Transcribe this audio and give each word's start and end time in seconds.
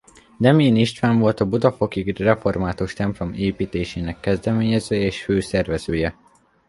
Demjén 0.37 0.75
István 0.75 1.19
volt 1.19 1.39
a 1.39 1.45
budafoki 1.45 2.11
református 2.11 2.93
templom 2.93 3.33
építésének 3.33 4.19
kezdeményezője 4.19 5.05
és 5.05 5.23
fő 5.23 5.39
szervezője. 5.39 6.15